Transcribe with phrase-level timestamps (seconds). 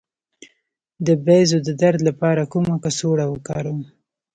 [1.05, 3.79] د بیضو د درد لپاره کومه کڅوړه وکاروم؟